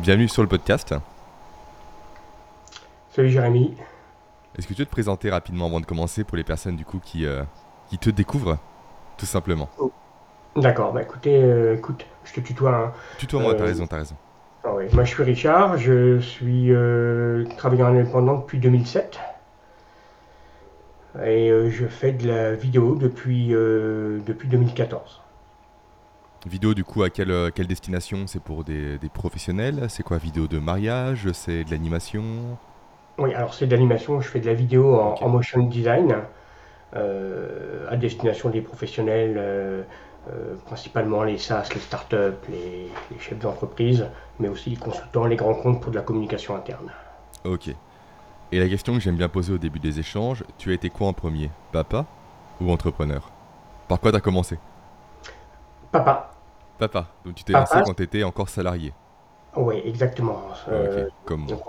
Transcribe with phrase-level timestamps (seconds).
[0.00, 0.94] Bienvenue sur le podcast.
[3.10, 3.74] Salut Jérémy.
[4.56, 7.00] Est-ce que tu veux te présenter rapidement avant de commencer pour les personnes du coup
[7.02, 7.42] qui, euh,
[7.88, 8.58] qui te découvrent,
[9.18, 9.68] tout simplement?
[10.56, 12.74] D'accord, bah écoutez, euh, écoute, je te tutoie.
[12.76, 12.92] Hein.
[13.18, 14.16] Tutoie-moi, t'as Euh, raison, t'as raison.
[14.64, 19.18] Ah ouais, Moi je suis Richard, je suis euh, travailleur indépendant depuis 2007.
[21.24, 25.20] Et je fais de la vidéo depuis, depuis 2014.
[26.46, 28.26] Vidéo du coup à quelle, euh, quelle destination?
[28.26, 29.86] C'est pour des, des professionnels?
[29.88, 31.30] C'est quoi Vidéo de mariage?
[31.32, 32.22] C'est de l'animation?
[33.18, 36.16] Oui, alors c'est de l'animation, je fais de la vidéo en, motion design
[36.96, 39.82] euh, à destination des professionnels, euh,
[40.32, 44.06] euh, principalement les SaaS, les startups, les, les chefs d'entreprise,
[44.38, 46.90] mais aussi les consultants, les grands comptes pour de la communication interne.
[47.44, 47.68] Ok.
[48.52, 51.06] Et la question que j'aime bien poser au début des échanges, tu as été quoi
[51.08, 51.50] en premier?
[51.72, 52.06] Papa
[52.60, 53.30] ou entrepreneur?
[53.86, 54.56] Par quoi t'as commencé?
[55.92, 56.30] Papa,
[56.78, 57.16] Papa.
[57.24, 57.56] Donc tu t'es Papa.
[57.56, 58.96] lancé quand t'étais encore salarié.
[59.56, 60.40] oui, exactement.
[60.68, 61.62] Euh, ok, comme moi.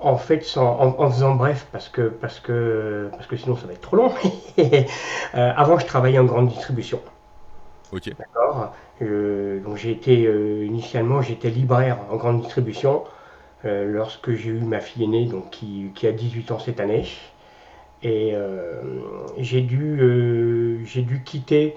[0.00, 3.66] En fait, sans- en, en faisant bref, parce que, parce, que, parce que sinon ça
[3.66, 4.12] va être trop long.
[5.36, 7.00] Euh, avant, je travaillais en grande distribution.
[7.90, 8.16] Ok.
[8.18, 13.04] D'accord Euh, donc j'ai été euh, initialement j'étais libraire en grande distribution
[13.64, 17.06] euh, lorsque j'ai eu ma fille aînée donc qui, qui a 18 ans cette année
[18.02, 18.82] et euh,
[19.38, 21.76] j'ai dû euh, j'ai dû quitter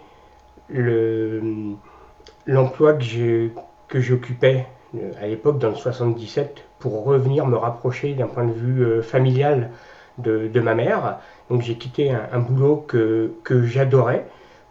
[2.48, 3.54] l'emploi que j'ai
[3.88, 8.54] que j'occupais euh, à l'époque dans le 77 pour revenir me rapprocher d'un point de
[8.54, 9.70] vue euh, familial
[10.18, 14.26] de, de ma mère donc j'ai quitté un, un boulot que, que j'adorais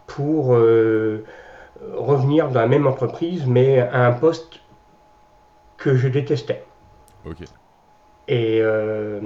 [0.07, 1.23] pour euh,
[1.93, 4.61] revenir dans la même entreprise, mais à un poste
[5.77, 6.63] que je détestais.
[8.27, 9.19] Et, euh,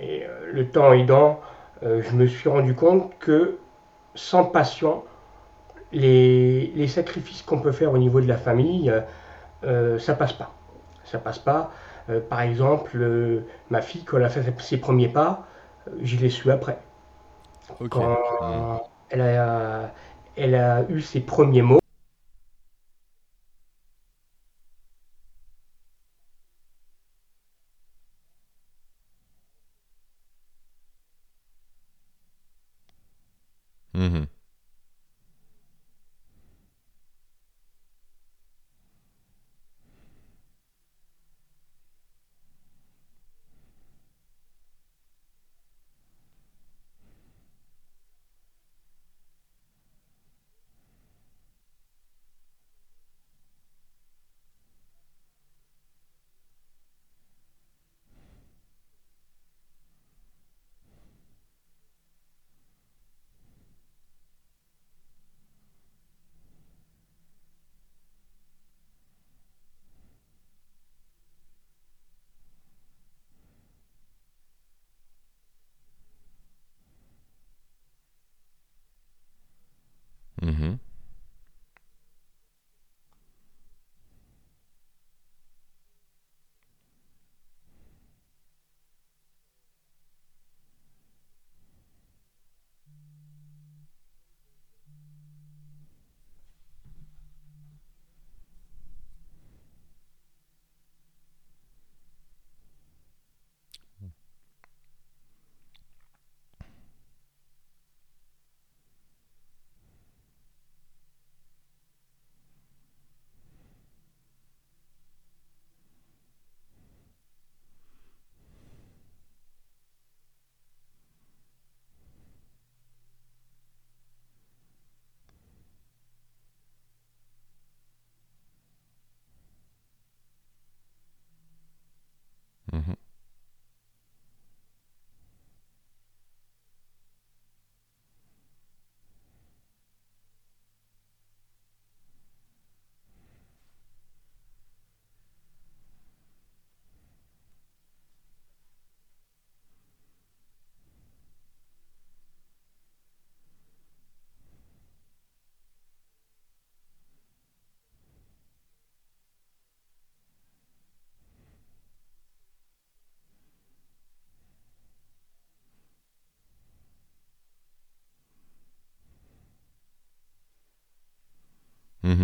[0.00, 1.40] et, le temps aidant,
[1.82, 3.58] euh, je me suis rendu compte que
[4.14, 5.02] sans passion,
[5.94, 9.02] les, les sacrifices qu'on peut faire au niveau de la famille, euh,
[9.64, 10.52] euh, ça passe pas.
[11.04, 11.72] Ça passe pas.
[12.10, 15.46] Euh, par exemple, euh, ma fille, quand elle a fait ses premiers pas,
[16.02, 16.78] je l'ai su après.
[17.88, 18.78] Quand Hmm.
[19.10, 19.94] elle, a,
[20.36, 21.80] elle a eu ses premiers mots,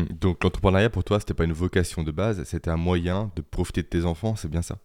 [0.00, 0.16] Mhm.
[0.18, 3.82] Donc l'entrepreneuriat pour toi, c'était pas une vocation de base, c'était un moyen de profiter
[3.82, 4.78] de tes enfants, c'est bien ça?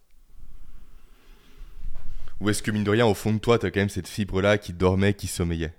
[2.42, 4.58] Ou est-ce que mine de rien, au fond de toi, t'as quand même cette fibre-là
[4.58, 5.74] qui dormait, qui sommeillait?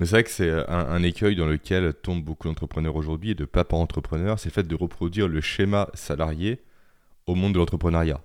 [0.00, 3.34] Mais c'est vrai que c'est un, un écueil dans lequel tombent beaucoup d'entrepreneurs aujourd'hui et
[3.34, 6.62] de papas entrepreneurs, c'est le fait de reproduire le schéma salarié
[7.26, 8.22] au monde de l'entrepreneuriat.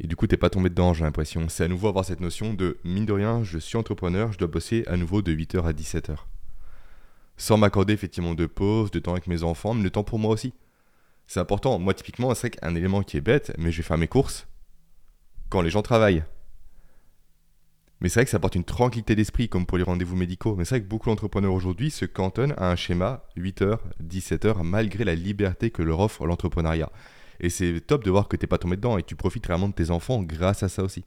[0.00, 1.50] Et du coup, t'es pas tombé dedans, j'ai l'impression.
[1.50, 4.48] C'est à nouveau avoir cette notion de mine de rien, je suis entrepreneur, je dois
[4.48, 6.16] bosser à nouveau de 8h à 17h.
[7.36, 10.32] Sans m'accorder effectivement de pause, de temps avec mes enfants, mais de temps pour moi
[10.32, 10.54] aussi.
[11.26, 11.78] C'est important.
[11.78, 14.46] Moi, typiquement, c'est qu'un élément qui est bête, mais je vais faire mes courses
[15.50, 16.24] quand les gens travaillent.
[18.04, 20.56] Mais c'est vrai que ça apporte une tranquillité d'esprit, comme pour les rendez-vous médicaux.
[20.56, 25.04] Mais c'est vrai que beaucoup d'entrepreneurs aujourd'hui se cantonnent à un schéma 8h, 17h, malgré
[25.04, 26.90] la liberté que leur offre l'entrepreneuriat.
[27.40, 29.70] Et c'est top de voir que t'es pas tombé dedans et que tu profites vraiment
[29.70, 31.06] de tes enfants grâce à ça aussi.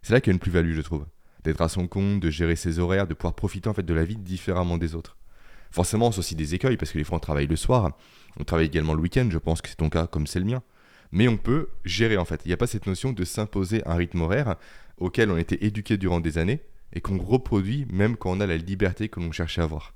[0.00, 1.04] C'est là qu'il y a une plus-value, je trouve.
[1.44, 4.04] D'être à son compte, de gérer ses horaires, de pouvoir profiter en fait de la
[4.04, 5.18] vie différemment des autres.
[5.70, 7.90] Forcément, c'est aussi des écueils parce que les fois on travaille le soir,
[8.38, 10.62] on travaille également le week-end, je pense que c'est ton cas comme c'est le mien.
[11.12, 12.40] Mais on peut gérer en fait.
[12.46, 14.56] Il n'y a pas cette notion de s'imposer un rythme horaire
[15.00, 16.62] auquel on a été éduqué durant des années
[16.92, 19.94] et qu'on reproduit même quand on a la liberté que l'on cherchait à avoir.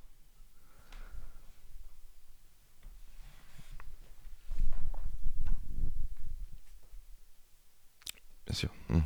[8.46, 8.70] Bien sûr.
[8.88, 8.98] Mmh.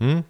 [0.00, 0.20] Hmm.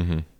[0.00, 0.39] Mm-hmm.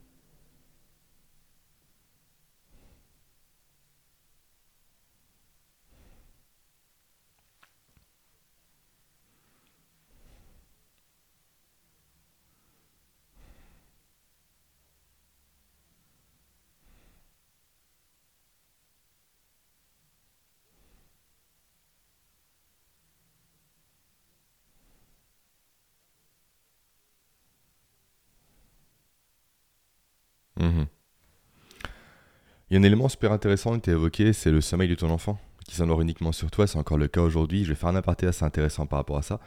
[32.70, 35.10] Il y a un élément super intéressant qui est évoqué, c'est le sommeil de ton
[35.10, 37.64] enfant, qui s'endort uniquement sur toi, c'est encore le cas aujourd'hui.
[37.64, 39.40] Je vais faire un aparté assez intéressant par rapport à ça.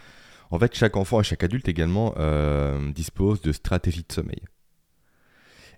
[0.52, 4.42] En fait, chaque enfant et chaque adulte également euh, dispose de stratégies de sommeil.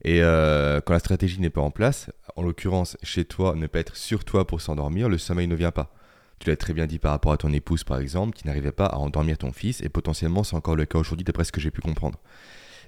[0.03, 3.77] Et euh, quand la stratégie n'est pas en place, en l'occurrence chez toi, ne pas
[3.77, 5.93] être sur toi pour s'endormir, le sommeil ne vient pas.
[6.39, 8.87] Tu l'as très bien dit par rapport à ton épouse par exemple, qui n'arrivait pas
[8.87, 11.69] à endormir ton fils, et potentiellement c'est encore le cas aujourd'hui d'après ce que j'ai
[11.69, 12.17] pu comprendre.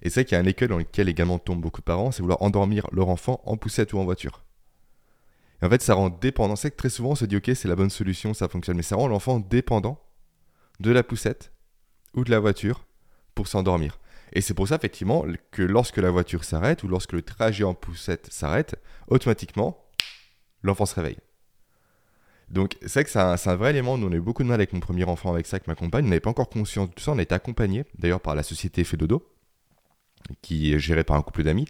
[0.01, 2.23] Et c'est qu'il y a un écueil dans lequel également tombent beaucoup de parents, c'est
[2.23, 4.43] vouloir endormir leur enfant en poussette ou en voiture.
[5.61, 6.55] Et en fait, ça rend dépendant.
[6.55, 8.83] C'est que très souvent, on se dit, ok, c'est la bonne solution, ça fonctionne, mais
[8.83, 9.99] ça rend l'enfant dépendant
[10.79, 11.51] de la poussette
[12.13, 12.85] ou de la voiture
[13.33, 13.99] pour s'endormir.
[14.33, 17.73] Et c'est pour ça, effectivement, que lorsque la voiture s'arrête ou lorsque le trajet en
[17.73, 18.75] poussette s'arrête,
[19.07, 19.85] automatiquement,
[20.63, 21.17] l'enfant se réveille.
[22.49, 23.97] Donc, c'est vrai que c'est un, vrai élément.
[23.97, 25.75] Nous, on a eu beaucoup de mal avec mon premier enfant, avec ça, avec ma
[25.75, 26.05] compagne.
[26.05, 27.11] On n'avait pas encore conscience de tout ça.
[27.11, 29.27] On a accompagné, d'ailleurs, par la société Fedodo,
[30.41, 31.67] qui est gérée par un couple d'amis,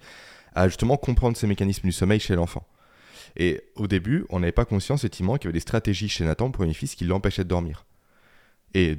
[0.54, 2.68] à justement comprendre ces mécanismes du sommeil chez l'enfant.
[3.36, 6.46] Et au début, on n'avait pas conscience, effectivement, qu'il y avait des stratégies chez Nathan,
[6.46, 7.86] pour premier fils, qui l'empêchaient de dormir.
[8.74, 8.98] Et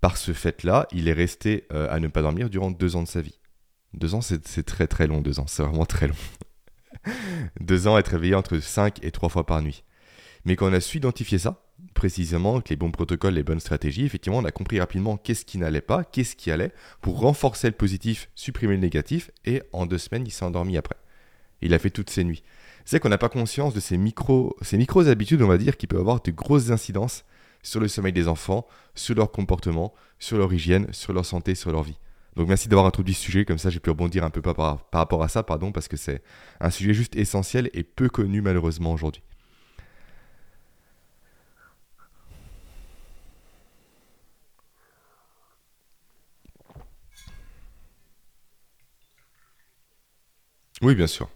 [0.00, 3.08] par ce fait-là, il est resté euh, à ne pas dormir durant deux ans de
[3.08, 3.38] sa vie.
[3.94, 6.14] Deux ans, c'est très très long, deux ans, c'est vraiment très long.
[7.60, 9.84] deux ans à être réveillé entre 5 et 3 fois par nuit.
[10.44, 14.04] Mais quand on a su identifier ça, précisément, avec les bons protocoles, les bonnes stratégies,
[14.04, 17.74] effectivement, on a compris rapidement qu'est-ce qui n'allait pas, qu'est-ce qui allait, pour renforcer le
[17.74, 20.96] positif, supprimer le négatif, et en deux semaines, il s'est endormi après.
[21.62, 22.42] Il a fait toutes ses nuits.
[22.86, 25.88] C'est qu'on n'a pas conscience de ces micro, ces micro habitudes, on va dire, qui
[25.88, 27.24] peuvent avoir de grosses incidences
[27.64, 28.64] sur le sommeil des enfants,
[28.94, 31.98] sur leur comportement, sur leur hygiène, sur leur santé, sur leur vie.
[32.36, 34.84] Donc merci d'avoir introduit ce sujet, comme ça j'ai pu rebondir un peu par, par,
[34.84, 36.22] par rapport à ça, pardon, parce que c'est
[36.60, 39.22] un sujet juste essentiel et peu connu malheureusement aujourd'hui.
[50.82, 51.28] Oui, bien sûr.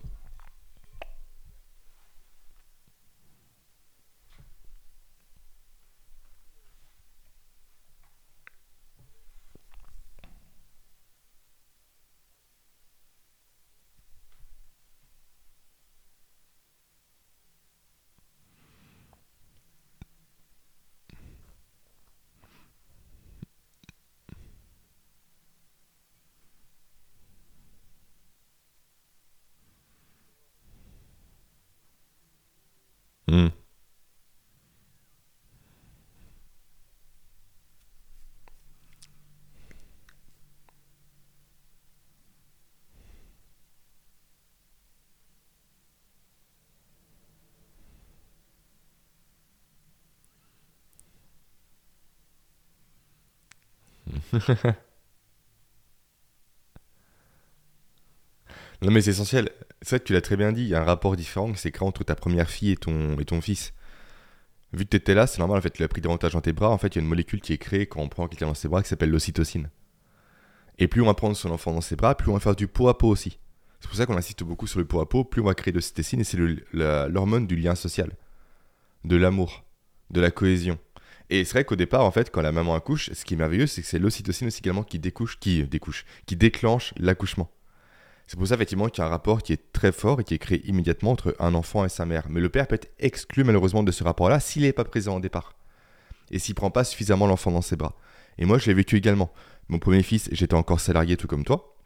[58.82, 59.50] Non mais c'est essentiel.
[59.82, 61.58] C'est vrai que tu l'as très bien dit, il y a un rapport différent qui
[61.58, 63.72] s'est entre ta première fille et ton, et ton fils.
[64.72, 66.52] Vu que tu étais là, c'est normal, en fait, tu l'as pris davantage dans tes
[66.52, 66.70] bras.
[66.70, 68.54] En fait, il y a une molécule qui est créée quand on prend quelqu'un dans
[68.54, 69.68] ses bras qui s'appelle l'ocytocine.
[70.78, 72.68] Et plus on va prendre son enfant dans ses bras, plus on va faire du
[72.68, 73.38] pot à pot aussi.
[73.80, 75.72] C'est pour ça qu'on insiste beaucoup sur le pot à pot, plus on va créer
[75.72, 76.38] de l'ocytocine et c'est
[76.72, 78.12] l'hormone du lien social,
[79.04, 79.64] de l'amour,
[80.10, 80.78] de la cohésion.
[81.32, 83.68] Et c'est vrai qu'au départ, en fait, quand la maman accouche, ce qui est merveilleux,
[83.68, 87.48] c'est que c'est l'ocytocine aussi également qui découche, qui découche, qui déclenche l'accouchement.
[88.26, 90.34] C'est pour ça, effectivement, qu'il y a un rapport qui est très fort et qui
[90.34, 92.26] est créé immédiatement entre un enfant et sa mère.
[92.28, 95.20] Mais le père peut être exclu, malheureusement, de ce rapport-là s'il n'est pas présent au
[95.20, 95.54] départ.
[96.32, 97.96] Et s'il prend pas suffisamment l'enfant dans ses bras.
[98.38, 99.32] Et moi, je l'ai vécu également.
[99.68, 101.76] Mon premier fils, j'étais encore salarié, tout comme toi.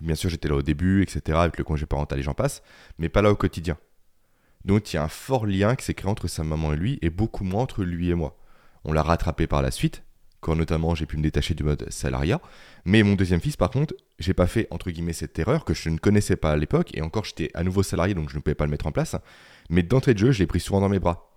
[0.00, 2.62] Bien sûr, j'étais là au début, etc., avec le congé parental et j'en passe,
[2.98, 3.78] mais pas là au quotidien.
[4.64, 6.98] Donc, il y a un fort lien qui s'est créé entre sa maman et lui,
[7.02, 8.37] et beaucoup moins entre lui et moi.
[8.88, 10.02] On l'a rattrapé par la suite,
[10.40, 12.40] quand notamment j'ai pu me détacher du mode salariat.
[12.86, 15.90] Mais mon deuxième fils, par contre, j'ai pas fait entre guillemets cette erreur que je
[15.90, 18.54] ne connaissais pas à l'époque, et encore j'étais à nouveau salarié donc je ne pouvais
[18.54, 19.14] pas le mettre en place.
[19.68, 21.30] Mais d'entrée de jeu, je l'ai pris souvent dans mes bras.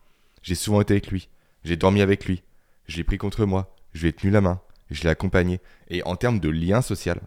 [0.43, 1.27] J'ai souvent été avec lui,
[1.65, 2.41] j'ai dormi avec lui,
[2.87, 5.59] je l'ai pris contre moi, je lui ai tenu la main, je l'ai accompagné.
[5.89, 7.19] Et en termes de lien social,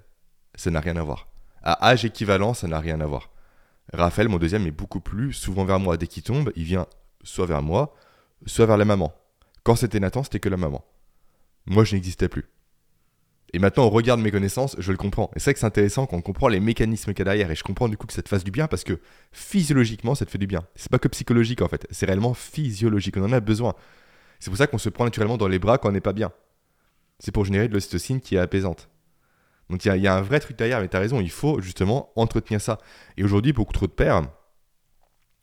[0.54, 1.28] ça n'a rien à voir.
[1.62, 3.28] À âge équivalent, ça n'a rien à voir.
[3.93, 5.99] Raphaël, mon deuxième, est beaucoup plus souvent vers moi.
[5.99, 6.87] Dès qu'il tombe, il vient
[7.25, 7.95] soit vers moi,
[8.47, 9.12] soit vers la maman.
[9.64, 10.85] Quand c'était Nathan, c'était que la maman.
[11.66, 12.44] Moi, je n'existais plus.
[13.54, 15.30] Et maintenant, on regarde mes connaissances, je le comprends.
[15.37, 17.50] Et c'est vrai que c'est intéressant quand on comprend les mécanismes qu'il y a derrière.
[17.50, 19.00] Et je comprends du coup que ça te fasse du bien parce que
[19.33, 20.66] physiologiquement, ça te fait du bien.
[20.75, 23.16] C'est pas que psychologique en fait, c'est réellement physiologique.
[23.16, 23.75] On en a besoin.
[24.40, 26.33] C'est pour ça qu'on se prend naturellement dans les bras quand on n'est pas bien.
[27.21, 28.89] C'est pour générer de l'ocytocine qui est apaisante.
[29.71, 32.12] Donc il y, a un vrai truc derrière, mais tu as raison, il faut justement
[32.17, 32.78] entretenir ça.
[33.17, 34.21] Et aujourd'hui, beaucoup trop de pères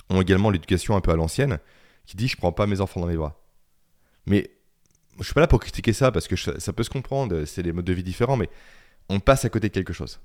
[0.09, 1.59] ont également l'éducation un peu à l'ancienne
[2.05, 3.40] qui dit je prends pas mes enfants dans les bras.
[4.31, 4.49] Mais
[5.19, 7.73] je suis pas là pour critiquer ça parce que ça peut se comprendre, c'est des
[7.73, 8.49] modes de vie différents, mais
[9.09, 10.21] on passe à côté de quelque chose.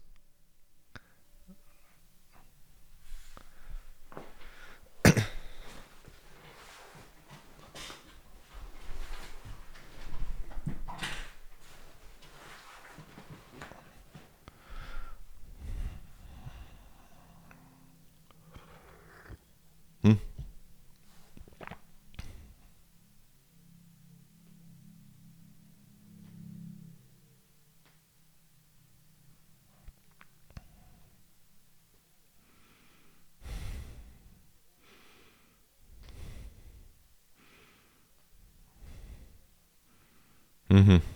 [40.76, 41.15] Mm-hmm.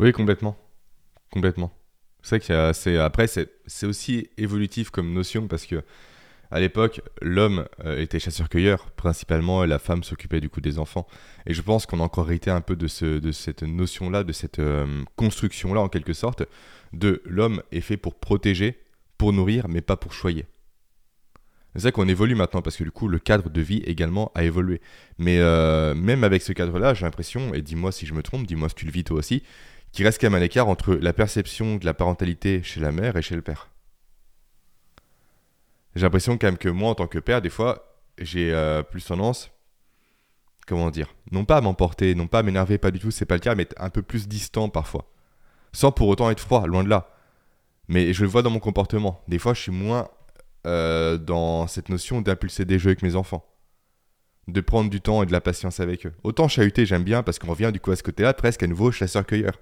[0.00, 0.56] Oui, complètement.
[1.30, 1.72] Complètement.
[2.22, 5.82] C'est vrai que après, c'est, c'est aussi évolutif comme notion parce que
[6.50, 11.06] à l'époque, l'homme euh, était chasseur-cueilleur principalement et la femme s'occupait du coup des enfants.
[11.46, 14.32] Et je pense qu'on a encore hérité un peu de, ce, de cette notion-là, de
[14.32, 16.44] cette euh, construction-là en quelque sorte,
[16.92, 18.78] de l'homme est fait pour protéger,
[19.18, 20.46] pour nourrir, mais pas pour choyer.
[21.74, 24.44] C'est ça qu'on évolue maintenant parce que du coup le cadre de vie également a
[24.44, 24.80] évolué.
[25.18, 28.68] Mais euh, même avec ce cadre-là, j'ai l'impression, et dis-moi si je me trompe, dis-moi
[28.68, 29.42] si tu le vis toi aussi,
[29.94, 33.16] qu'il reste quand même un écart entre la perception de la parentalité chez la mère
[33.16, 33.70] et chez le père
[35.94, 39.04] j'ai l'impression quand même que moi, en tant que père, des fois, j'ai euh, plus
[39.04, 39.50] tendance,
[40.66, 43.34] comment dire, non pas à m'emporter, non pas à m'énerver, pas du tout, c'est pas
[43.34, 45.10] le cas, mais être un peu plus distant parfois.
[45.72, 47.10] Sans pour autant être froid, loin de là.
[47.88, 49.22] Mais je le vois dans mon comportement.
[49.28, 50.08] Des fois, je suis moins
[50.66, 53.44] euh, dans cette notion d'impulser des jeux avec mes enfants.
[54.48, 56.12] De prendre du temps et de la patience avec eux.
[56.22, 58.90] Autant chahuter, j'aime bien parce qu'on revient du coup à ce côté-là, presque à nouveau
[58.90, 59.54] chasseur-cueilleur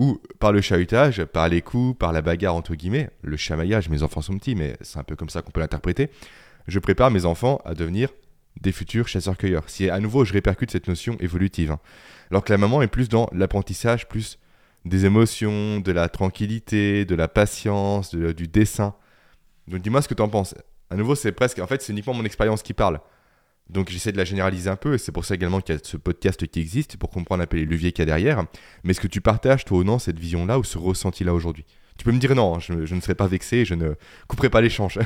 [0.00, 4.02] ou par le chahutage, par les coups, par la bagarre entre guillemets, le chamaillage, mes
[4.02, 6.08] enfants sont petits, mais c'est un peu comme ça qu'on peut l'interpréter,
[6.66, 8.08] je prépare mes enfants à devenir
[8.60, 9.68] des futurs chasseurs-cueilleurs.
[9.68, 11.72] Si à nouveau je répercute cette notion évolutive.
[11.72, 11.80] Hein.
[12.30, 14.38] Alors que la maman est plus dans l'apprentissage, plus
[14.86, 18.94] des émotions, de la tranquillité, de la patience, du dessin.
[19.68, 20.54] Donc dis-moi ce que tu en penses.
[20.88, 23.00] À nouveau, c'est presque, en fait, c'est uniquement mon expérience qui parle.
[23.70, 25.80] Donc j'essaie de la généraliser un peu, et c'est pour ça également qu'il y a
[25.82, 28.44] ce podcast qui existe, pour comprendre un peu les leviers qu'il y a derrière.
[28.84, 31.64] Mais est-ce que tu partages, toi ou non, cette vision-là ou ce ressenti-là aujourd'hui?
[31.96, 33.94] Tu peux me dire non, je, je, ne serai pas vexé, je ne
[34.26, 34.98] couperai pas l'échange.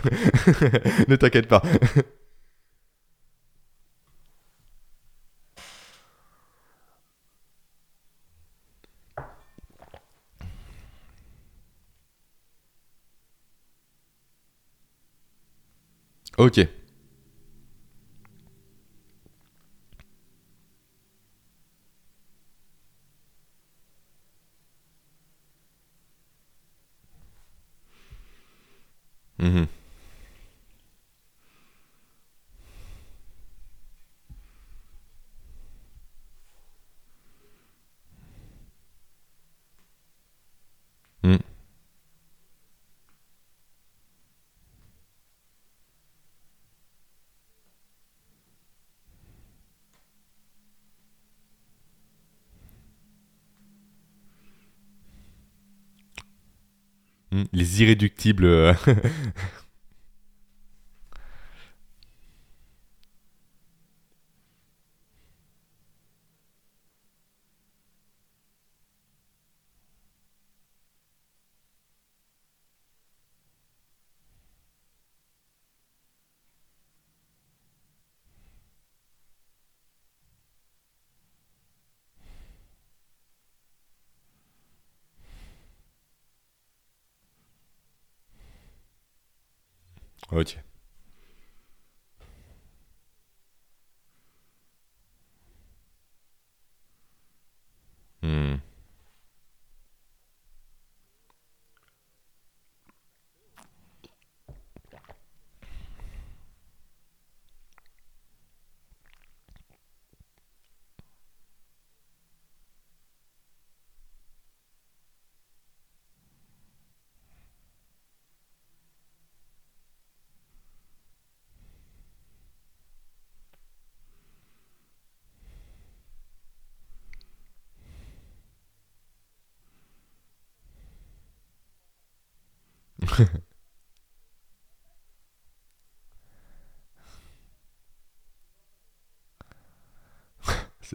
[1.08, 1.62] ne t'inquiète pas.
[16.38, 16.83] ok.
[57.54, 58.76] Les irréductibles.
[90.34, 90.58] euh, ok.
[98.22, 98.56] Hmm.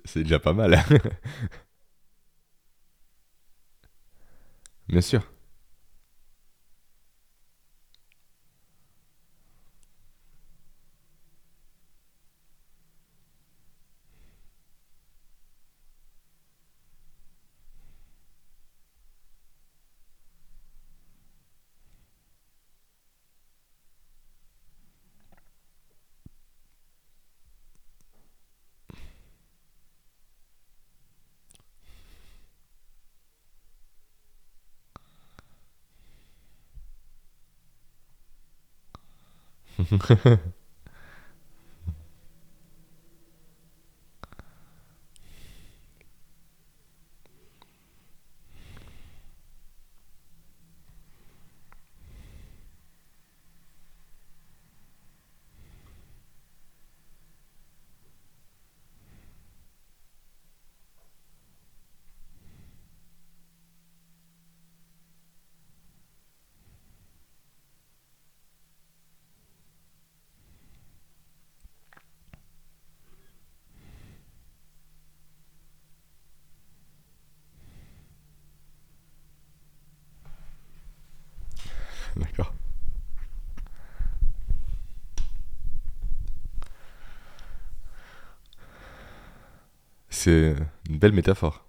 [0.06, 0.84] C'est déjà pas mal.
[4.88, 5.22] Bien sûr.
[39.92, 40.40] 嗯呵呵
[90.22, 90.54] C'est
[90.90, 91.69] une belle métaphore.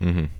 [0.00, 0.39] Mm-hmm.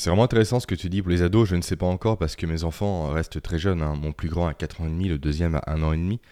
[0.00, 1.46] C'est vraiment intéressant ce que tu dis pour les ados.
[1.46, 3.82] Je ne sais pas encore parce que mes enfants restent très jeunes.
[3.82, 3.96] hein.
[3.96, 6.22] Mon plus grand a 4 ans et demi, le deuxième a 1 an et demi.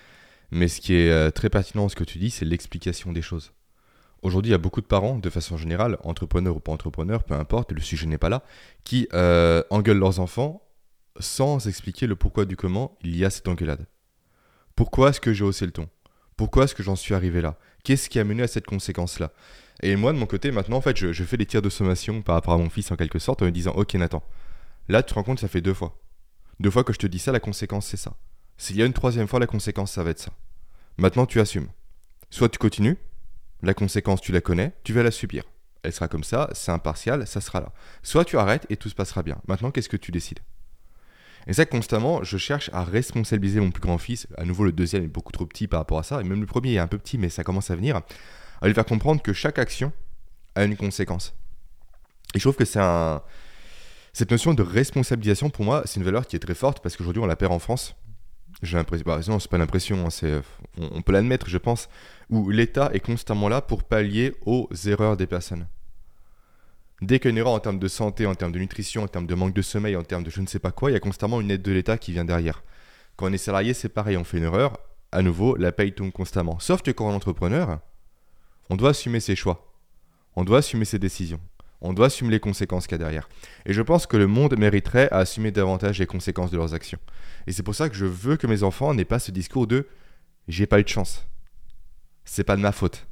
[0.51, 3.53] Mais ce qui est euh, très pertinent ce que tu dis, c'est l'explication des choses.
[4.23, 7.35] Aujourd'hui, il y a beaucoup de parents, de façon générale, entrepreneurs ou pas entrepreneurs, peu
[7.35, 8.43] importe, le sujet n'est pas là,
[8.85, 10.63] qui euh, engueulent leurs enfants
[11.21, 13.87] sans expliquer le pourquoi du comment il y a cette engueulade.
[14.77, 15.91] Pourquoi est-ce que j'ai haussé le ton?
[16.39, 17.59] Pourquoi est-ce que j'en suis arrivé là?
[17.85, 19.31] Qu'est-ce qui a mené à cette conséquence-là?
[19.83, 22.35] Et moi, de mon côté, maintenant, en fait, je, fais des tirs de sommation par
[22.35, 24.23] rapport à mon fils en quelque sorte en lui disant Ok, Nathan,
[24.89, 26.01] là, tu te rends compte, ça fait deux fois.
[26.61, 28.17] Deux fois que je te dis ça, la conséquence, c'est ça.
[28.57, 30.33] S'il y a une troisième fois, la conséquence, ça va être ça.
[30.97, 31.69] Maintenant, tu assumes.
[32.31, 32.97] Soit tu continues,
[33.63, 35.45] la conséquence, tu la connais, tu vas la subir.
[35.85, 37.73] Elle sera comme ça, c'est impartial, ça sera là.
[38.03, 39.41] Soit tu arrêtes et tout se passera bien.
[39.47, 40.41] Maintenant, qu'est-ce que tu décides?
[41.47, 44.27] Et ça, constamment, je cherche à responsabiliser mon plus grand fils.
[44.37, 46.21] À nouveau, le deuxième est beaucoup trop petit par rapport à ça.
[46.21, 48.03] Et même le premier est un peu petit, mais ça commence à venir.
[48.61, 49.93] À lui faire comprendre que chaque action
[50.55, 51.35] a une conséquence.
[52.35, 53.23] Et je trouve que c'est un.
[54.13, 57.23] Cette notion de responsabilisation, pour moi, c'est une valeur qui est très forte parce qu'aujourd'hui,
[57.23, 57.95] on la perd en France.
[58.63, 60.41] J'ai l'impression, bah, non, c'est pas l'impression, hein, c'est,
[60.77, 61.89] on, peut l'admettre, je pense,
[62.29, 65.69] où l'État est constamment là pour pallier aux erreurs des personnes.
[67.01, 69.29] Dès qu'il a une erreur en termes de santé, en termes de nutrition, en termes
[69.29, 71.01] de manque de sommeil, en termes de je ne sais pas quoi, il y a
[71.01, 72.65] constamment une aide de l'État qui vient derrière.
[73.15, 74.79] Quand on est salarié, c'est pareil, on fait une erreur,
[75.13, 76.59] à nouveau, la paye tombe constamment.
[76.59, 77.79] Sauf que quand on est entrepreneur,
[78.71, 79.73] on doit assumer ses choix.
[80.37, 81.41] On doit assumer ses décisions.
[81.81, 83.29] On doit assumer les conséquences qu'il y a derrière.
[83.65, 86.99] Et je pense que le monde mériterait à assumer davantage les conséquences de leurs actions.
[87.47, 89.87] Et c'est pour ça que je veux que mes enfants n'aient pas ce discours de
[90.49, 91.27] j'ai pas eu de chance.
[92.25, 93.07] C'est pas de ma faute.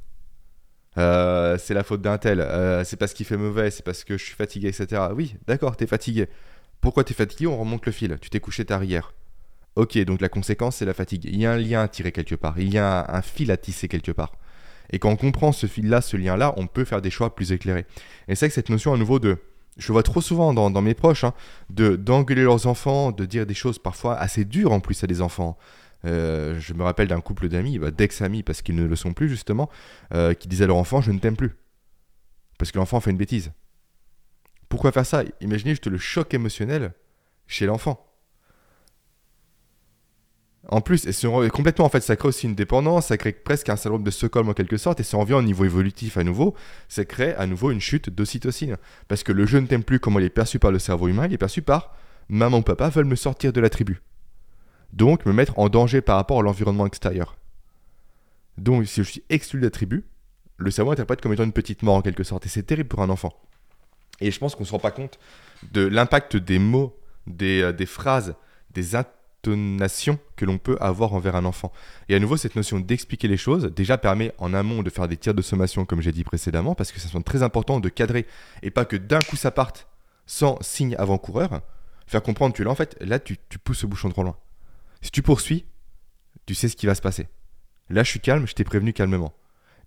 [0.97, 2.41] Euh, c'est la faute d'un tel.
[2.41, 3.71] Euh, c'est parce qu'il fait mauvais.
[3.71, 5.03] C'est parce que je suis fatigué, etc.
[5.13, 6.27] Oui, d'accord, t'es fatigué.
[6.81, 7.47] Pourquoi t'es fatigué?
[7.47, 8.17] On remonte le fil.
[8.19, 9.13] Tu t'es couché tard hier.
[9.75, 11.25] Ok, donc la conséquence, c'est la fatigue.
[11.25, 12.59] Il y a un lien à tirer quelque part.
[12.59, 14.33] Il y a un, un fil à tisser quelque part.
[14.91, 17.85] Et quand on comprend ce fil-là, ce lien-là, on peut faire des choix plus éclairés.
[18.27, 19.37] Et c'est que cette notion à nouveau de...
[19.77, 21.33] Je vois trop souvent dans, dans mes proches, hein,
[21.69, 25.21] de d'engueuler leurs enfants, de dire des choses parfois assez dures en plus à des
[25.21, 25.55] enfants.
[26.05, 29.29] Euh, je me rappelle d'un couple d'amis, bah, d'ex-amis parce qu'ils ne le sont plus
[29.29, 29.69] justement,
[30.13, 31.55] euh, qui disaient à leur enfant Je ne t'aime plus.
[32.57, 33.51] Parce que l'enfant fait une bêtise.
[34.67, 35.23] Pourquoi faire ça?
[35.41, 36.93] Imaginez juste le choc émotionnel
[37.45, 38.06] chez l'enfant.
[40.69, 43.77] En plus, et complètement en fait, ça crée aussi une dépendance, ça crée presque un
[43.77, 46.55] syndrome de Stockholm en quelque sorte, et si on revient au niveau évolutif à nouveau,
[46.89, 48.75] ça crée à nouveau une chute d'ocytocine.
[49.07, 51.27] Parce que le je ne t'aime plus, comment il est perçu par le cerveau humain,
[51.27, 51.95] il est perçu par
[52.27, 54.01] maman ou papa veulent me sortir de la tribu.
[54.91, 57.37] Donc me mettre en danger par rapport à l'environnement extérieur.
[58.57, 60.03] Donc si je suis exclu de la tribu,
[60.57, 63.01] le cerveau interprète comme étant une petite mort en quelque sorte, et c'est terrible pour
[63.01, 63.33] un enfant.
[64.19, 65.17] Et je pense qu'on ne se rend pas compte
[65.71, 68.35] de l'impact des mots, des, euh, des phrases,
[68.71, 68.95] des
[69.55, 71.71] que l'on peut avoir envers un enfant.
[72.09, 75.17] Et à nouveau, cette notion d'expliquer les choses, déjà permet en amont de faire des
[75.17, 78.25] tirs de sommation, comme j'ai dit précédemment, parce que ça sont très important de cadrer,
[78.63, 79.87] et pas que d'un coup ça parte
[80.25, 81.61] sans signe avant-coureur.
[82.05, 84.37] Faire comprendre que là, en fait, là, tu, tu pousses le bouchon trop loin.
[85.01, 85.65] Si tu poursuis,
[86.45, 87.27] tu sais ce qui va se passer.
[87.89, 89.33] Là, je suis calme, je t'ai prévenu calmement.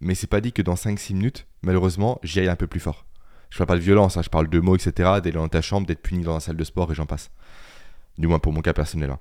[0.01, 3.07] Mais c'est pas dit que dans 5-6 minutes, malheureusement, j'y aille un peu plus fort.
[3.51, 5.87] Je parle pas de violence, hein, je parle de mots, etc., d'aller dans ta chambre,
[5.87, 7.31] d'être puni dans la salle de sport et j'en passe.
[8.21, 9.11] Du moins pour mon cas personnel.
[9.11, 9.19] hein.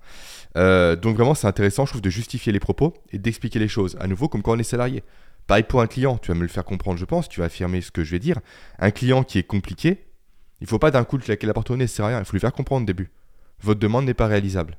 [0.57, 3.97] Euh, donc vraiment, c'est intéressant, je trouve, de justifier les propos et d'expliquer les choses.
[3.99, 5.03] À nouveau, comme quand on est salarié.
[5.47, 7.81] Pareil pour un client, tu vas me le faire comprendre, je pense, tu vas affirmer
[7.81, 8.39] ce que je vais dire.
[8.77, 10.05] Un client qui est compliqué,
[10.61, 12.19] il faut pas d'un coup le claquer la porte au nez, à rien.
[12.19, 13.09] Il faut lui faire comprendre au début.
[13.61, 14.77] Votre demande n'est pas réalisable.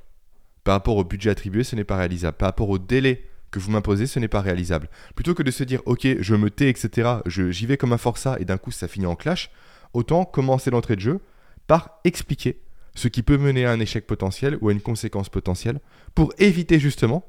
[0.63, 2.37] Par rapport au budget attribué, ce n'est pas réalisable.
[2.37, 4.87] Par rapport au délai que vous m'imposez, ce n'est pas réalisable.
[5.15, 8.37] Plutôt que de se dire, ok, je me tais, etc., j'y vais comme un forçat
[8.39, 9.51] et d'un coup ça finit en clash,
[9.93, 11.19] autant commencer l'entrée de jeu
[11.67, 12.61] par expliquer
[12.95, 15.79] ce qui peut mener à un échec potentiel ou à une conséquence potentielle
[16.13, 17.25] pour éviter justement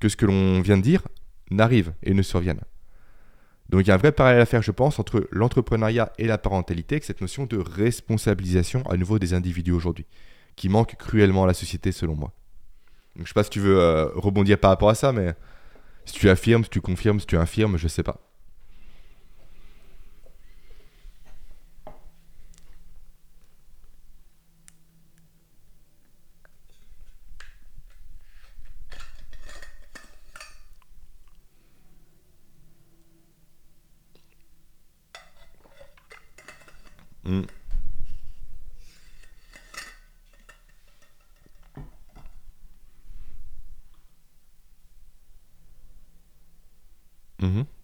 [0.00, 1.02] que ce que l'on vient de dire
[1.50, 2.60] n'arrive et ne survienne.
[3.68, 6.38] Donc il y a un vrai parallèle à faire, je pense, entre l'entrepreneuriat et la
[6.38, 10.06] parentalité, avec cette notion de responsabilisation à nouveau des individus aujourd'hui,
[10.54, 12.32] qui manque cruellement à la société selon moi.
[13.18, 15.34] Je sais pas si tu veux euh, rebondir par rapport à ça, mais
[16.04, 18.20] si tu affirmes, si tu confirmes, si tu infirmes, je sais pas.
[47.46, 47.75] Mhm.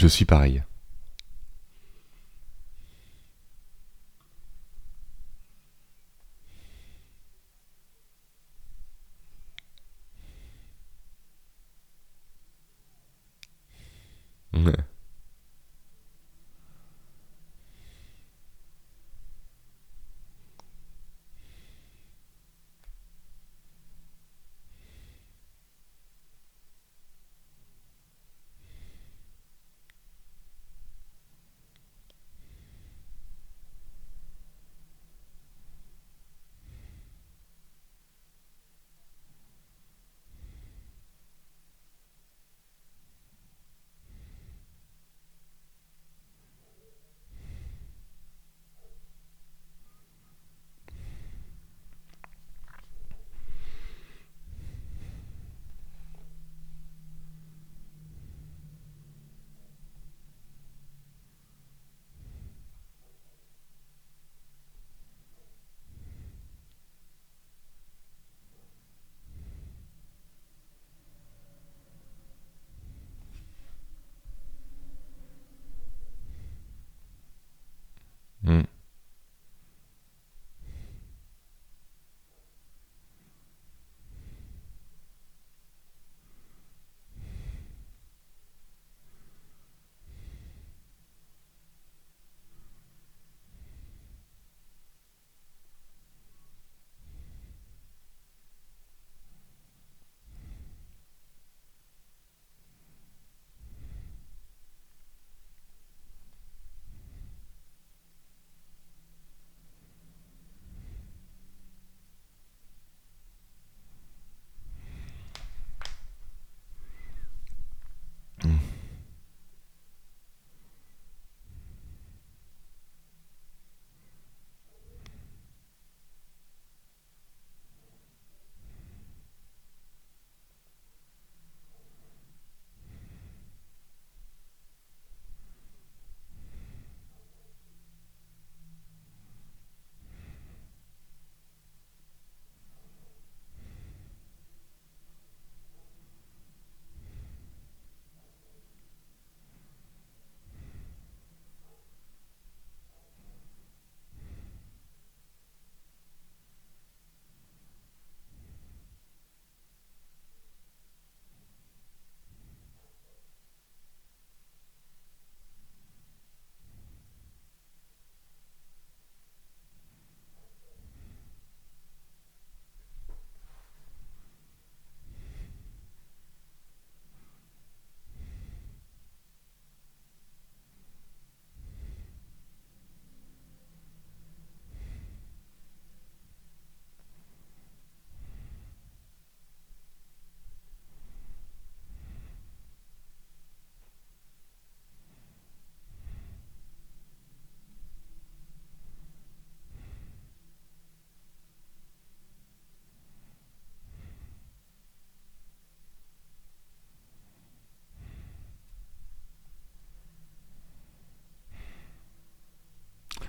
[0.00, 0.62] Je suis pareil.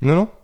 [0.00, 0.39] Non, non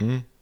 [0.00, 0.33] Mm.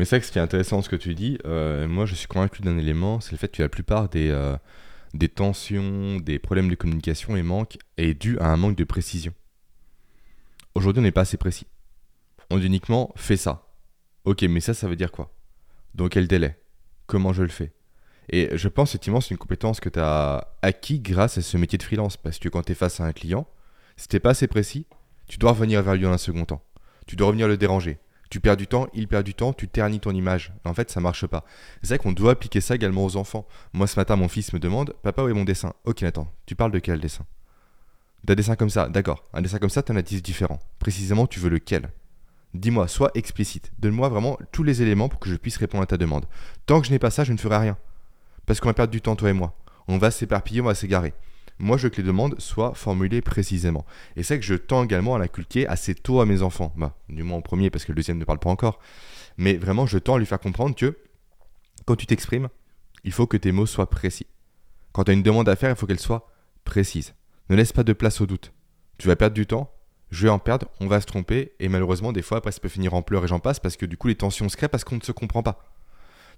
[0.00, 2.14] Mais c'est vrai que ce qui est intéressant, ce que tu dis, euh, moi je
[2.14, 4.56] suis convaincu d'un élément, c'est le fait que la plupart des, euh,
[5.34, 9.34] tensions, des problèmes de communication et manque est dû à un manque de précision.
[10.74, 11.66] Aujourd'hui, on n'est pas assez précis.
[12.48, 13.68] On dit uniquement fais ça.
[14.24, 15.34] Ok, mais ça, ça veut dire quoi?
[15.94, 16.58] Dans quel délai?
[17.06, 17.74] Comment je le fais?
[18.30, 21.76] Et je pense effectivement c'est une compétence que tu as acquis grâce à ce métier
[21.76, 22.16] de freelance.
[22.16, 23.46] Parce que quand tu es face à un client,
[23.98, 24.86] si t'es pas assez précis,
[25.28, 26.64] tu dois revenir vers lui en un second temps.
[27.06, 27.98] Tu dois revenir le déranger.
[28.30, 30.52] Tu perds du temps, il perd du temps, tu ternis ton image.
[30.64, 31.44] En fait, ça marche pas.
[31.82, 33.46] C'est vrai qu'on doit appliquer ça également aux enfants.
[33.72, 35.72] Moi, ce matin, mon fils me demande Papa, où est mon dessin?
[35.84, 37.26] Ok, attends, tu parles de quel dessin?
[38.22, 39.24] D'un dessin comme ça, d'accord.
[39.32, 40.60] Un dessin comme ça, tu en as 10 différents.
[40.78, 41.90] Précisément, tu veux lequel?
[42.54, 43.72] Dis-moi, sois explicite.
[43.80, 46.26] Donne-moi vraiment tous les éléments pour que je puisse répondre à ta demande.
[46.66, 47.76] Tant que je n'ai pas ça, je ne ferai rien.
[48.46, 49.56] Parce qu'on va perdre du temps, toi et moi.
[49.88, 51.14] On va s'éparpiller, on va s'égarer.
[51.60, 53.84] Moi, je veux que les demandes soient formulées précisément.
[54.16, 56.72] Et c'est que je tends également à l'inculquer assez tôt à mes enfants.
[56.76, 58.80] Bah, du moins au premier, parce que le deuxième ne parle pas encore.
[59.36, 60.96] Mais vraiment, je tends à lui faire comprendre que
[61.84, 62.48] quand tu t'exprimes,
[63.04, 64.26] il faut que tes mots soient précis.
[64.92, 66.30] Quand tu as une demande à faire, il faut qu'elle soit
[66.64, 67.14] précise.
[67.50, 68.52] Ne laisse pas de place au doute.
[68.96, 69.70] Tu vas perdre du temps,
[70.10, 72.68] je vais en perdre, on va se tromper, et malheureusement, des fois, après, ça peut
[72.68, 74.84] finir en pleurs et j'en passe, parce que du coup, les tensions se créent parce
[74.84, 75.69] qu'on ne se comprend pas.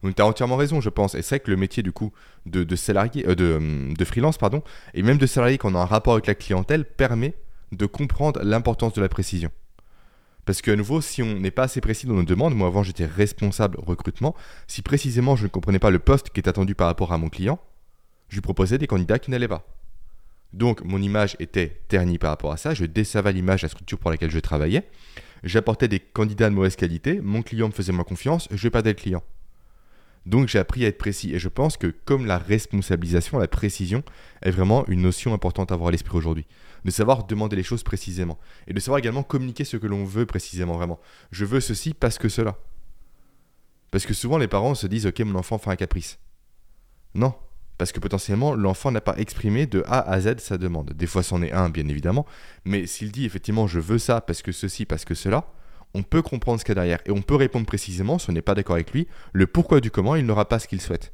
[0.03, 1.15] Donc tu as entièrement raison, je pense.
[1.15, 2.13] Et c'est vrai que le métier du coup
[2.47, 4.63] de, salarié, euh, de, de, freelance, pardon,
[4.95, 7.35] et même de salarié qu'on a un rapport avec la clientèle, permet
[7.71, 9.51] de comprendre l'importance de la précision.
[10.45, 13.07] Parce qu'à nouveau, si on n'est pas assez précis dans nos demandes, moi avant j'étais
[13.07, 14.35] responsable recrutement,
[14.67, 17.29] si précisément je ne comprenais pas le poste qui est attendu par rapport à mon
[17.29, 17.61] client,
[18.29, 19.65] je lui proposais des candidats qui n'allaient pas.
[20.53, 24.11] Donc mon image était ternie par rapport à ça, je décevais l'image, la structure pour
[24.11, 24.89] laquelle je travaillais,
[25.45, 28.97] j'apportais des candidats de mauvaise qualité, mon client me faisait moins confiance, je perdais le
[28.97, 29.23] client.
[30.25, 34.03] Donc j'ai appris à être précis et je pense que comme la responsabilisation, la précision
[34.43, 36.47] est vraiment une notion importante à avoir à l'esprit aujourd'hui.
[36.85, 40.27] De savoir demander les choses précisément et de savoir également communiquer ce que l'on veut
[40.27, 41.01] précisément vraiment.
[41.31, 42.57] Je veux ceci parce que cela.
[43.91, 46.19] Parce que souvent les parents se disent ok mon enfant fait un caprice.
[47.15, 47.35] Non,
[47.79, 50.93] parce que potentiellement l'enfant n'a pas exprimé de A à Z sa demande.
[50.93, 52.27] Des fois c'en est un bien évidemment,
[52.65, 55.53] mais s'il dit effectivement je veux ça parce que ceci, parce que cela,
[55.95, 58.33] on peut comprendre ce qu'il y a derrière et on peut répondre précisément, si on
[58.33, 61.13] n'est pas d'accord avec lui, le pourquoi du comment il n'aura pas ce qu'il souhaite.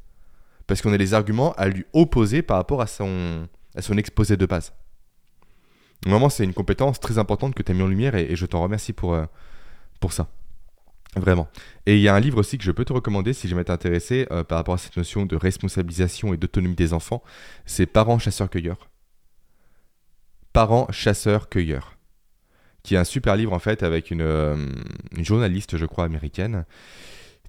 [0.66, 3.48] Parce qu'on a les arguments à lui opposer par rapport à son,
[3.96, 4.72] exposé de base.
[6.06, 8.62] Vraiment, c'est une compétence très importante que tu as mis en lumière et, je t'en
[8.62, 9.24] remercie pour, euh,
[9.98, 10.28] pour ça.
[11.16, 11.48] Vraiment.
[11.86, 13.72] Et il y a un livre aussi que je peux te recommander si jamais t'es
[13.72, 17.22] intéressé euh, par rapport à cette notion de responsabilisation et d'autonomie des enfants.
[17.66, 18.90] C'est Parents chasseurs-cueilleurs.
[20.52, 21.97] Parents chasseurs-cueilleurs
[22.82, 24.56] qui est un super livre en fait avec euh,
[25.16, 26.64] une, journaliste, je crois, américaine,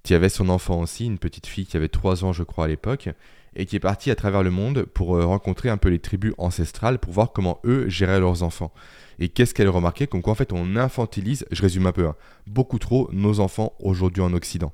[0.02, 2.68] qui avait son enfant aussi, une petite fille qui avait 3 ans, je crois, à
[2.68, 3.08] l'époque,
[3.54, 6.34] et qui est partie à travers le monde pour euh, rencontrer un peu les tribus
[6.38, 8.72] ancestrales pour voir comment eux géraient leurs enfants.
[9.18, 10.06] Et qu'est-ce qu'elle remarquait?
[10.06, 12.16] Comme quoi, en fait, on infantilise, je résume un peu, hein,
[12.46, 14.72] beaucoup trop nos enfants aujourd'hui en Occident.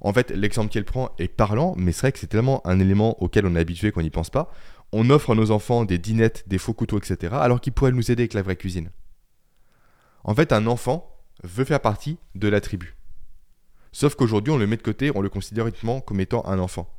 [0.00, 3.20] En fait, l'exemple qu'elle prend est parlant, mais c'est vrai que c'est tellement un élément
[3.22, 4.52] auquel on est habitué qu'on n'y pense pas.
[4.92, 8.10] On offre à nos enfants des dinettes, des faux couteaux, etc., alors qu'ils pourraient nous
[8.10, 8.90] aider avec la vraie cuisine.
[10.28, 11.10] En fait, un enfant
[11.42, 12.96] veut faire partie de la tribu.
[13.92, 16.94] Sauf qu'aujourd'hui, on le met de côté, on le considère uniquement comme étant un enfant.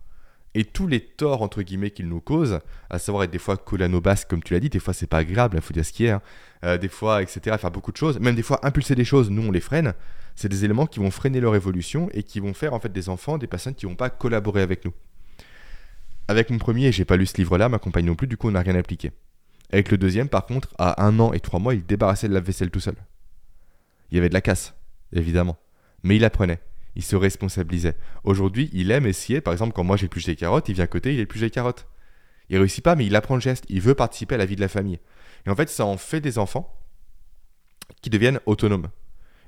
[0.56, 2.60] Et tous les torts, entre guillemets, qu'il nous cause,
[2.90, 3.64] à savoir être des fois
[4.02, 6.06] basque, comme tu l'as dit, des fois c'est pas agréable, il faut dire ce qui
[6.06, 6.24] est, hein,
[6.64, 9.44] euh, des fois, etc., faire beaucoup de choses, même des fois impulser des choses, nous
[9.44, 9.94] on les freine,
[10.36, 13.10] c'est des éléments qui vont freiner leur évolution et qui vont faire en fait des
[13.10, 14.94] enfants, des personnes qui vont pas collaborer avec nous.
[16.28, 18.54] Avec mon premier, j'ai pas lu ce livre-là, ma compagne non plus, du coup on
[18.54, 19.12] n'a rien appliqué.
[19.72, 22.40] Avec le deuxième, par contre, à un an et trois mois, il débarrassait de la
[22.40, 22.96] vaisselle tout seul.
[24.12, 24.74] Il y avait de la casse,
[25.14, 25.58] évidemment.
[26.04, 26.60] Mais il apprenait.
[26.96, 27.96] Il se responsabilisait.
[28.24, 29.42] Aujourd'hui, il aime essayer.
[29.42, 31.88] Par exemple, quand moi j'épluche des carottes, il vient à côté, il épluche des carottes.
[32.50, 33.66] Il réussit pas, mais il apprend le geste.
[33.70, 35.00] Il veut participer à la vie de la famille.
[35.46, 36.76] Et en fait, ça en fait des enfants
[38.02, 38.88] qui deviennent autonomes.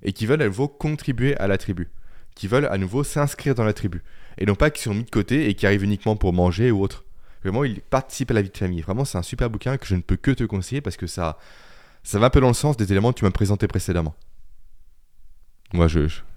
[0.03, 1.89] Et qui veulent à nouveau contribuer à la tribu.
[2.35, 4.03] Qui veulent à nouveau s'inscrire dans la tribu.
[4.37, 6.81] Et non pas qui sont mis de côté et qui arrivent uniquement pour manger ou
[6.81, 7.05] autre.
[7.43, 8.81] Vraiment, ils participent à la vie de famille.
[8.81, 11.37] Vraiment, c'est un super bouquin que je ne peux que te conseiller parce que ça,
[12.03, 14.15] ça va un peu dans le sens des éléments que tu m'as présentés précédemment.
[15.73, 16.30] Moi, je, Oui.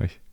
[0.00, 0.23] Oui.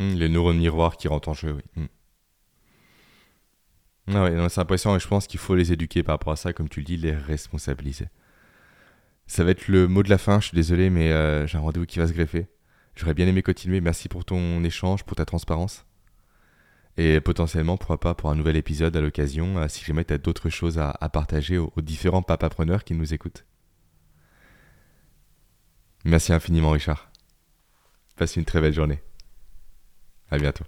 [0.00, 1.62] Mhm, Les neurones miroirs qui rentrent en jeu, oui.
[1.76, 1.88] Mhm.
[4.12, 6.52] Ah ouais, c'est impressionnant et je pense qu'il faut les éduquer par rapport à ça,
[6.52, 8.08] comme tu le dis, les responsabiliser.
[9.26, 11.60] Ça va être le mot de la fin, je suis désolé, mais euh, j'ai un
[11.60, 12.48] rendez-vous qui va se greffer.
[12.96, 15.86] J'aurais bien aimé continuer, merci pour ton échange, pour ta transparence.
[16.96, 20.18] Et potentiellement, pourquoi pas, pour un nouvel épisode à l'occasion, euh, si jamais tu as
[20.18, 23.44] d'autres choses à, à partager aux, aux différents papapreneurs qui nous écoutent.
[26.04, 27.10] Merci infiniment, Richard.
[28.16, 29.00] Passe une très belle journée.
[30.30, 30.64] À bientôt.